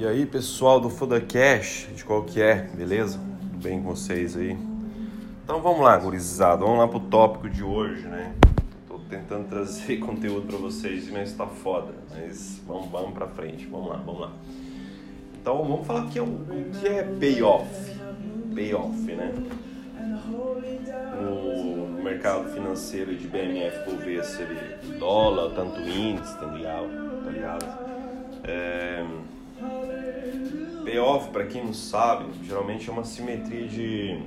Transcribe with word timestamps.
E 0.00 0.06
aí 0.06 0.24
pessoal 0.24 0.80
do 0.80 0.88
Foda 0.88 1.20
Cash, 1.20 1.86
de 1.94 2.02
qual 2.06 2.22
que 2.22 2.40
é, 2.40 2.54
beleza? 2.74 3.20
Tudo 3.38 3.58
bem 3.62 3.82
com 3.82 3.90
vocês 3.90 4.34
aí? 4.34 4.56
Então 5.44 5.60
vamos 5.60 5.82
lá, 5.82 5.94
gurizada, 5.98 6.64
vamos 6.64 6.78
lá 6.78 6.88
pro 6.88 7.00
tópico 7.00 7.50
de 7.50 7.62
hoje, 7.62 8.08
né? 8.08 8.34
Tô 8.88 8.98
tentando 9.10 9.46
trazer 9.46 9.98
conteúdo 10.00 10.46
para 10.46 10.56
vocês, 10.56 11.10
mas 11.10 11.34
tá 11.34 11.46
foda, 11.46 11.92
mas 12.08 12.62
vamos, 12.66 12.90
vamos 12.90 13.12
pra 13.12 13.26
frente, 13.26 13.66
vamos 13.66 13.90
lá, 13.90 13.96
vamos 13.96 14.22
lá. 14.22 14.32
Então 15.38 15.62
vamos 15.62 15.86
falar 15.86 16.06
que 16.06 16.18
é 16.18 16.22
o, 16.22 16.24
o 16.24 16.70
que 16.80 16.88
é 16.88 17.02
payoff, 17.02 17.68
payoff, 18.54 19.02
né? 19.02 19.34
No 21.20 22.02
mercado 22.02 22.48
financeiro 22.54 23.14
de 23.14 23.28
BMF 23.28 23.84
Bovespa, 23.84 24.46
dólar, 24.98 25.54
tanto 25.54 25.78
índice, 25.78 26.38
tá 26.38 26.46
ligado? 26.46 27.22
Tá 27.22 27.30
ligado? 27.30 27.66
É 28.44 29.04
Para 31.32 31.46
quem 31.46 31.64
não 31.64 31.72
sabe, 31.72 32.26
geralmente 32.42 32.88
é 32.88 32.92
uma 32.92 33.04
simetria 33.04 33.66
de 33.66 34.18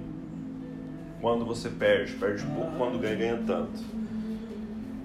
quando 1.19 1.45
você 1.45 1.69
perde, 1.69 2.13
perde 2.13 2.45
pouco, 2.45 2.71
quando 2.77 2.99
ganha, 2.99 3.15
ganha 3.15 3.43
tanto. 3.45 3.81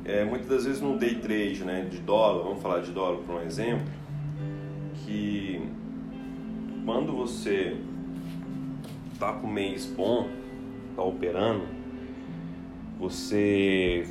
É, 0.04 0.24
muitas 0.24 0.48
das 0.48 0.64
vezes 0.64 0.80
no 0.80 0.96
day 0.96 1.16
trade, 1.16 1.64
né, 1.64 1.86
de 1.90 1.98
dólar, 1.98 2.42
vamos 2.42 2.62
falar 2.62 2.80
de 2.80 2.92
dólar 2.92 3.18
por 3.18 3.34
um 3.34 3.42
exemplo, 3.42 3.86
que 5.04 5.60
quando 6.84 7.12
você 7.12 7.76
tá 9.18 9.32
com 9.34 9.46
o 9.46 9.50
mês 9.50 9.84
bom, 9.84 10.28
tá 10.96 11.02
operando, 11.02 11.66
você 12.98 14.08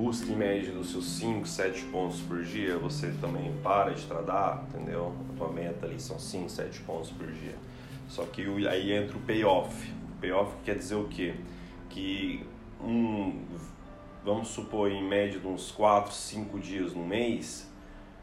busca 0.00 0.32
em 0.32 0.34
média 0.34 0.72
dos 0.72 0.92
seus 0.92 1.04
5, 1.18 1.46
7 1.46 1.84
pontos 1.92 2.20
por 2.22 2.42
dia, 2.42 2.78
você 2.78 3.12
também 3.20 3.52
para 3.62 3.92
de 3.92 4.06
tradar, 4.06 4.64
entendeu? 4.66 5.14
A 5.28 5.36
tua 5.36 5.52
meta 5.52 5.84
ali 5.84 6.00
são 6.00 6.18
5, 6.18 6.48
7 6.48 6.80
pontos 6.80 7.10
por 7.10 7.26
dia. 7.26 7.54
Só 8.08 8.24
que 8.24 8.46
aí 8.66 8.92
entra 8.92 9.18
o 9.18 9.20
payoff. 9.20 9.92
O 10.16 10.18
payoff 10.18 10.56
quer 10.64 10.76
dizer 10.76 10.94
o 10.94 11.06
quê? 11.06 11.34
Que 11.90 12.46
um, 12.82 13.44
vamos 14.24 14.48
supor 14.48 14.90
em 14.90 15.06
média 15.06 15.38
de 15.38 15.46
uns 15.46 15.70
4, 15.70 16.10
5 16.14 16.58
dias 16.58 16.94
no 16.94 17.04
mês, 17.04 17.70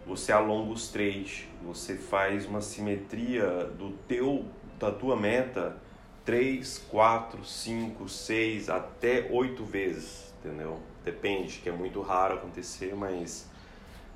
você 0.03 0.31
alonga 0.31 0.73
os 0.73 0.89
trades, 0.89 1.45
você 1.63 1.95
faz 1.95 2.47
uma 2.47 2.59
simetria 2.59 3.65
do 3.77 3.91
teu 4.07 4.45
da 4.79 4.91
tua 4.91 5.15
meta 5.15 5.77
3, 6.25 6.87
4, 6.89 7.45
5, 7.45 8.09
6 8.09 8.67
até 8.67 9.29
8 9.31 9.63
vezes, 9.63 10.26
entendeu? 10.39 10.79
depende, 11.07 11.59
que 11.59 11.69
é 11.69 11.71
muito 11.71 12.01
raro 12.01 12.35
acontecer, 12.35 12.93
mas 12.93 13.49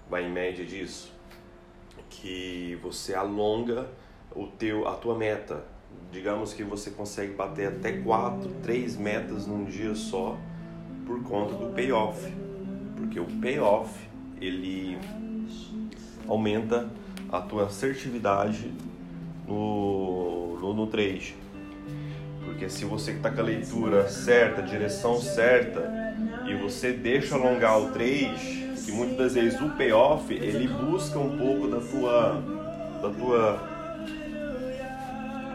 vai 0.10 0.26
em 0.26 0.32
média 0.32 0.66
disso, 0.66 1.12
que 2.10 2.78
você 2.84 3.14
alonga 3.16 3.88
o 4.36 4.46
teu, 4.46 4.88
a 4.88 4.96
tua 4.96 5.18
meta. 5.18 5.64
Digamos 6.12 6.54
que 6.54 6.64
você 6.64 6.92
consegue 6.92 7.34
bater 7.34 7.70
até 7.70 7.94
quatro, 8.02 8.52
três 8.62 8.98
metas 8.98 9.48
num 9.48 9.64
dia 9.64 9.96
só 9.96 10.38
por 11.06 11.24
conta 11.24 11.54
do 11.54 11.74
payoff, 11.74 12.30
porque 12.98 13.20
o 13.20 13.26
payoff 13.40 13.90
ele 14.42 14.98
aumenta 16.28 16.90
a 17.32 17.40
tua 17.40 17.66
assertividade 17.68 18.74
no, 19.48 20.58
no, 20.60 20.74
no 20.74 20.88
trade. 20.88 21.36
Porque 22.52 22.70
se 22.70 22.84
você 22.84 23.12
está 23.12 23.32
com 23.32 23.40
a 23.40 23.44
leitura 23.44 24.10
certa, 24.10 24.62
direção 24.62 25.22
certa, 25.22 25.90
e 26.46 26.54
você 26.54 26.92
deixa 26.92 27.36
alongar 27.36 27.80
o 27.80 27.92
trade, 27.92 28.74
que 28.86 28.92
muitas 28.92 29.18
das 29.18 29.34
vezes 29.34 29.62
o 29.62 29.70
payoff 29.70 30.34
ele 30.34 30.68
busca 30.68 31.18
um 31.18 31.38
pouco 31.38 31.68
da 31.70 31.80
tua 31.80 32.44
da 33.02 33.10
tua 33.10 33.72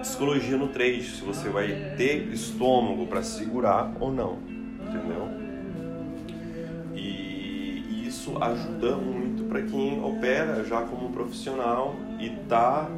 psicologia 0.01 0.57
no 0.57 0.69
trade, 0.69 1.03
se 1.03 1.23
você 1.23 1.51
vai 1.51 1.95
ter 1.99 2.29
estômago 2.33 3.07
para 3.07 3.23
segurar 3.23 3.93
ou 4.01 4.11
não, 4.11 4.39
entendeu? 4.81 5.29
E 6.95 8.07
isso 8.09 8.43
ajuda 8.43 8.97
muito 8.97 9.45
para 9.45 9.63
quem 9.63 10.03
opera 10.03 10.65
já 10.65 10.81
como 10.81 11.11
profissional 11.11 11.95
e 12.19 12.31
tá 12.49 12.89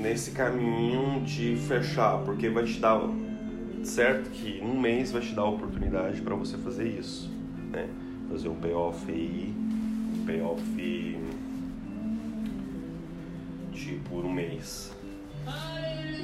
nesse 0.00 0.30
caminho 0.32 1.20
de 1.20 1.56
fechar, 1.56 2.18
porque 2.24 2.48
vai 2.48 2.64
te 2.64 2.80
dar 2.80 3.00
certo 3.84 4.30
que 4.30 4.60
um 4.62 4.78
mês 4.78 5.12
vai 5.12 5.22
te 5.22 5.34
dar 5.34 5.42
a 5.42 5.48
oportunidade 5.48 6.20
para 6.20 6.34
você 6.34 6.56
fazer 6.58 6.88
isso, 6.88 7.30
né? 7.70 7.88
Fazer 8.30 8.48
um 8.48 8.54
payoff 8.54 9.10
aí, 9.10 9.54
um 10.14 10.24
payoff 10.24 11.18
tipo 13.72 14.16
um 14.16 14.32
mês. 14.32 14.92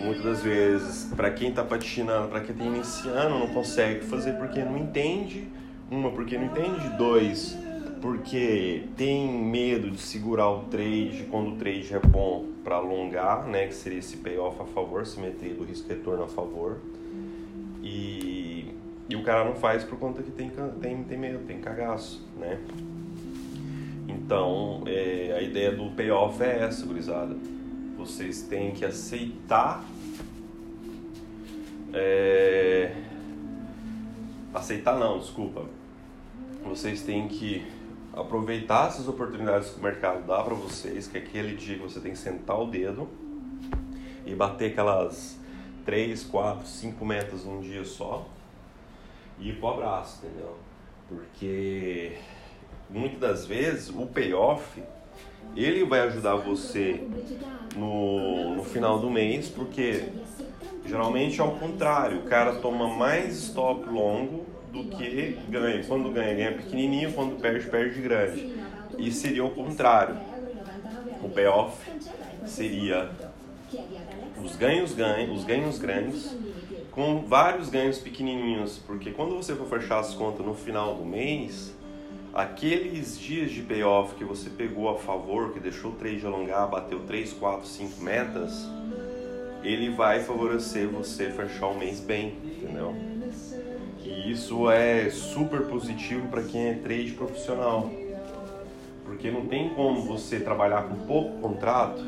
Muitas 0.03 0.25
das 0.25 0.43
vezes, 0.43 1.11
para 1.17 1.31
quem 1.31 1.49
está 1.49 1.65
patinando, 1.65 2.29
para 2.29 2.41
quem 2.41 2.55
está 2.55 2.65
iniciando, 2.65 3.39
não 3.39 3.49
consegue 3.49 4.05
fazer 4.05 4.35
porque 4.35 4.63
não 4.63 4.77
entende. 4.77 5.49
Uma, 5.91 6.11
porque 6.11 6.37
não 6.37 6.47
entende. 6.47 6.89
Dois, 6.99 7.57
porque 8.01 8.85
tem 8.97 9.29
medo 9.29 9.91
de 9.91 10.01
segurar 10.01 10.51
o 10.51 10.65
trade 10.65 11.27
quando 11.31 11.53
o 11.53 11.57
trade 11.57 11.95
é 11.95 11.99
bom 11.99 12.47
para 12.63 12.77
alongar, 12.77 13.47
né? 13.47 13.67
Que 13.67 13.75
seria 13.75 13.99
esse 13.99 14.19
payoff 14.19 14.61
a 14.61 14.65
favor, 14.65 15.07
simetria 15.07 15.55
do 15.55 15.65
risco 15.65 15.89
retorno 15.89 16.25
a 16.25 16.29
favor. 16.29 16.79
E, 17.83 18.75
e 19.09 19.17
o 19.17 19.23
cara 19.23 19.45
não 19.45 19.55
faz 19.55 19.85
por 19.85 19.99
conta 19.99 20.23
que 20.23 20.31
tem, 20.31 20.51
tem, 20.81 21.05
tem 21.05 21.19
medo, 21.19 21.47
tem 21.47 21.61
cagaço, 21.61 22.27
né? 22.39 22.59
Então, 24.09 24.83
é, 24.87 25.37
a 25.39 25.43
ideia 25.43 25.73
do 25.73 25.91
payoff 25.91 26.43
é 26.43 26.65
essa, 26.65 26.85
gurizada. 26.85 27.37
Vocês 27.97 28.43
têm 28.43 28.73
que 28.73 28.85
aceitar. 28.85 29.85
É, 31.93 32.93
aceitar 34.53 34.99
não, 34.99 35.19
desculpa. 35.19 35.65
Vocês 36.65 37.03
têm 37.03 37.29
que 37.29 37.65
aproveitar 38.17 38.89
essas 38.89 39.07
oportunidades 39.07 39.71
que 39.71 39.79
o 39.79 39.83
mercado 39.83 40.27
dá 40.27 40.43
para 40.43 40.55
vocês, 40.55 41.07
que 41.07 41.19
é 41.19 41.21
aquele 41.21 41.55
dia 41.55 41.77
que 41.77 41.83
você 41.83 42.01
tem 42.01 42.13
que 42.13 42.19
sentar 42.19 42.59
o 42.59 42.67
dedo 42.67 43.09
e 44.25 44.35
bater 44.35 44.73
aquelas 44.73 45.39
3, 45.85 46.25
4, 46.25 46.67
5 46.67 47.05
metas 47.05 47.45
num 47.45 47.61
dia 47.61 47.85
só 47.85 48.27
e 49.39 49.51
ir 49.51 49.59
pro 49.59 49.69
abraço, 49.69 50.25
entendeu? 50.25 50.57
Porque 51.09 52.17
muitas 52.89 53.21
das 53.21 53.47
vezes 53.47 53.91
o 53.91 54.07
payoff 54.07 54.83
ele 55.55 55.85
vai 55.85 56.01
ajudar 56.01 56.37
você 56.37 57.07
no, 57.77 58.57
no 58.57 58.65
final 58.65 58.99
do 58.99 59.11
mês, 59.11 59.49
porque 59.49 60.09
geralmente 60.87 61.41
é 61.41 61.45
o 61.45 61.53
contrário, 61.53 62.21
o 62.21 62.23
cara 62.23 62.57
toma 62.57 62.89
mais 62.89 63.37
stop 63.37 63.89
longo 63.89 64.56
do 64.83 64.97
que 64.97 65.39
ganha. 65.49 65.85
Quando 65.85 66.11
ganha, 66.11 66.35
ganha 66.35 66.53
pequenininho, 66.53 67.13
quando 67.13 67.41
perde, 67.41 67.69
perde 67.69 68.01
grande. 68.01 68.55
E 68.99 69.11
seria 69.11 69.45
o 69.45 69.51
contrário. 69.51 70.17
O 71.23 71.29
payoff 71.29 71.77
seria 72.47 73.11
os 74.43 74.57
ganhos 74.57 74.93
ganhos, 74.93 75.39
os 75.39 75.45
ganhos 75.45 75.79
grandes 75.79 76.37
com 76.97 77.27
vários 77.27 77.69
ganhos 77.69 77.99
pequenininhos, 77.99 78.79
porque 78.87 79.11
quando 79.11 79.37
você 79.37 79.55
for 79.55 79.69
fechar 79.69 79.99
as 79.99 80.15
contas 80.15 80.47
no 80.47 80.55
final 80.55 80.95
do 80.95 81.05
mês, 81.05 81.75
aqueles 82.33 83.19
dias 83.19 83.51
de 83.51 83.61
payoff 83.61 84.15
que 84.15 84.25
você 84.25 84.49
pegou 84.49 84.89
a 84.89 84.97
favor, 84.97 85.53
que 85.53 85.61
deixou 85.61 85.91
o 85.91 85.95
trade 85.95 86.25
alongar, 86.25 86.67
bateu 86.71 87.01
3, 87.01 87.35
4, 87.35 87.67
5 87.67 88.03
metas, 88.03 88.67
ele 89.63 89.91
vai 89.91 90.21
favorecer 90.21 90.89
você 90.89 91.31
fechar 91.31 91.67
o 91.67 91.77
mês 91.77 92.01
bem, 92.01 92.39
entendeu? 92.45 92.95
E 94.07 94.31
isso 94.31 94.71
é 94.71 95.11
super 95.11 95.63
positivo 95.63 96.29
para 96.29 96.45
quem 96.45 96.69
é 96.69 96.75
trade 96.75 97.11
profissional. 97.11 97.91
Porque 99.05 99.33
não 99.33 99.47
tem 99.47 99.71
como 99.71 100.03
você 100.03 100.39
trabalhar 100.39 100.85
com 100.85 100.95
pouco 101.07 101.41
contrato 101.41 102.01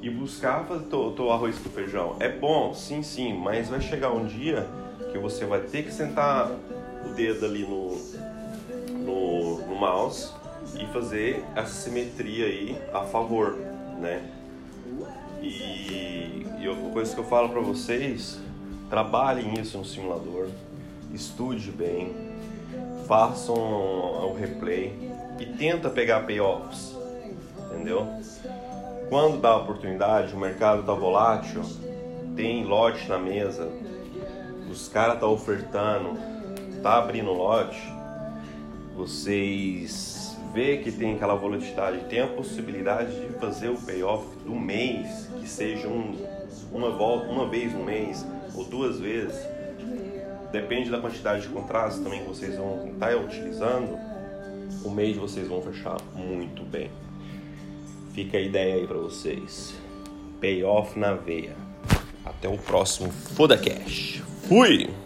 e 0.00 0.08
buscar 0.08 0.64
fazer 0.66 0.84
teu, 0.84 1.32
arroz 1.32 1.58
com 1.58 1.68
feijão. 1.68 2.14
É 2.20 2.28
bom, 2.28 2.72
sim, 2.72 3.02
sim, 3.02 3.34
mas 3.34 3.68
vai 3.68 3.80
chegar 3.80 4.12
um 4.12 4.24
dia 4.24 4.68
que 5.10 5.18
você 5.18 5.44
vai 5.44 5.60
ter 5.60 5.82
que 5.82 5.92
sentar 5.92 6.48
o 7.04 7.08
dedo 7.14 7.44
ali 7.44 7.62
no, 7.62 7.96
no, 8.92 9.66
no 9.66 9.74
mouse 9.74 10.32
e 10.80 10.86
fazer 10.92 11.44
essa 11.56 11.74
simetria 11.74 12.46
aí 12.46 12.78
a 12.92 13.00
favor, 13.02 13.56
né? 14.00 14.30
E, 15.42 16.46
e 16.60 16.68
outra 16.68 16.90
coisa 16.90 17.12
que 17.12 17.20
eu 17.20 17.24
falo 17.24 17.48
para 17.48 17.60
vocês, 17.60 18.40
trabalhem 18.88 19.60
isso 19.60 19.76
no 19.76 19.84
simulador, 19.84 20.48
estude 21.16 21.70
bem, 21.72 22.14
façam 23.08 23.54
o 23.56 24.36
replay 24.38 24.92
e 25.40 25.46
tenta 25.46 25.88
pegar 25.90 26.20
payoffs, 26.20 26.94
entendeu? 27.70 28.06
Quando 29.08 29.40
dá 29.40 29.56
oportunidade, 29.56 30.34
o 30.34 30.38
mercado 30.38 30.80
está 30.80 30.92
volátil, 30.92 31.62
tem 32.36 32.64
lote 32.64 33.08
na 33.08 33.18
mesa, 33.18 33.68
os 34.70 34.88
caras 34.88 35.18
tá 35.18 35.26
ofertando, 35.26 36.18
tá 36.82 36.98
abrindo 36.98 37.32
lote, 37.32 37.80
vocês 38.94 40.36
vê 40.52 40.78
que 40.78 40.90
tem 40.90 41.14
aquela 41.14 41.34
volatilidade, 41.34 42.04
tem 42.08 42.20
a 42.20 42.26
possibilidade 42.26 43.12
de 43.12 43.32
fazer 43.38 43.68
o 43.68 43.76
payoff 43.76 44.26
do 44.44 44.54
mês, 44.54 45.28
que 45.40 45.48
seja 45.48 45.88
um, 45.88 46.16
uma, 46.72 46.90
volta, 46.90 47.30
uma 47.30 47.46
vez 47.46 47.72
no 47.72 47.84
mês 47.84 48.26
ou 48.54 48.64
duas 48.64 48.98
vezes, 48.98 49.36
depende 50.60 50.90
da 50.90 50.98
quantidade 50.98 51.42
de 51.42 51.48
contratos 51.48 51.98
também 51.98 52.22
que 52.22 52.28
vocês 52.28 52.56
vão 52.56 52.88
estar 52.92 53.14
utilizando, 53.16 53.98
o 54.84 54.90
mês 54.90 55.16
vocês 55.16 55.46
vão 55.46 55.60
fechar 55.60 55.96
muito 56.14 56.62
bem. 56.62 56.90
Fica 58.12 58.38
a 58.38 58.40
ideia 58.40 58.76
aí 58.76 58.86
para 58.86 58.96
vocês. 58.96 59.74
Payoff 60.40 60.98
na 60.98 61.12
veia. 61.12 61.54
Até 62.24 62.48
o 62.48 62.56
próximo 62.56 63.10
Foda 63.10 63.56
Cash. 63.58 64.22
Fui! 64.48 65.05